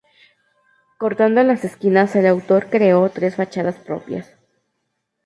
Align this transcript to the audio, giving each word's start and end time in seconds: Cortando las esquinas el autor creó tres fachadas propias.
Cortando 0.97 1.43
las 1.43 1.63
esquinas 1.63 2.15
el 2.15 2.25
autor 2.25 2.71
creó 2.71 3.07
tres 3.11 3.35
fachadas 3.35 3.75
propias. 3.77 4.35